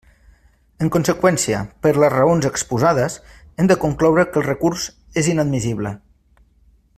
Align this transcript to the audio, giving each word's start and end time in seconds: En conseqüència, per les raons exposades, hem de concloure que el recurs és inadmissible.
En 0.85 0.89
conseqüència, 0.93 1.59
per 1.85 1.91
les 2.03 2.11
raons 2.15 2.47
exposades, 2.51 3.19
hem 3.65 3.69
de 3.73 3.77
concloure 3.87 4.27
que 4.31 4.41
el 4.43 4.47
recurs 4.49 4.87
és 5.23 5.31
inadmissible. 5.35 5.97